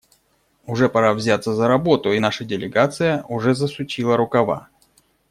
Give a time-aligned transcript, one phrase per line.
[0.65, 4.67] Уже пора взяться за работу, и наша делегация уже засучила рукава.